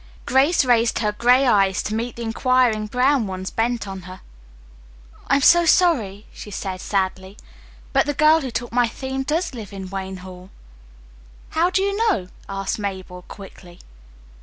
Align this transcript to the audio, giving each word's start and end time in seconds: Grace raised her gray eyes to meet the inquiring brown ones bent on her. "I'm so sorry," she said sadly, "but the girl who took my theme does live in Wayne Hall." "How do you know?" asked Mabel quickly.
Grace 0.25 0.65
raised 0.65 0.97
her 0.97 1.11
gray 1.11 1.45
eyes 1.45 1.83
to 1.83 1.93
meet 1.93 2.15
the 2.15 2.23
inquiring 2.23 2.87
brown 2.87 3.27
ones 3.27 3.51
bent 3.51 3.87
on 3.87 4.01
her. 4.09 4.21
"I'm 5.27 5.41
so 5.41 5.63
sorry," 5.67 6.25
she 6.33 6.49
said 6.49 6.81
sadly, 6.81 7.37
"but 7.93 8.07
the 8.07 8.15
girl 8.15 8.41
who 8.41 8.49
took 8.49 8.71
my 8.71 8.87
theme 8.87 9.21
does 9.21 9.53
live 9.53 9.71
in 9.71 9.91
Wayne 9.91 10.17
Hall." 10.25 10.49
"How 11.51 11.69
do 11.69 11.83
you 11.83 11.95
know?" 11.95 12.29
asked 12.49 12.79
Mabel 12.79 13.21
quickly. 13.27 13.77